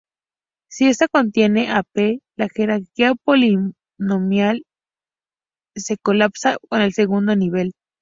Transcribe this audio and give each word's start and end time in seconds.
Si 0.67 0.87
esta 0.89 1.07
contiene 1.07 1.69
a 1.69 1.83
P, 1.83 2.21
la 2.35 2.47
jerarquía 2.51 3.13
polinomial 3.23 4.63
se 5.75 5.95
colapsa 5.99 6.57
con 6.69 6.81
el 6.81 6.91
segundo 6.91 7.35
nivel. 7.35 7.73